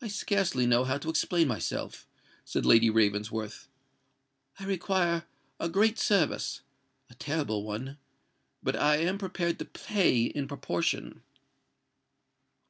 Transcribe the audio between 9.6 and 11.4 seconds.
pay in proportion."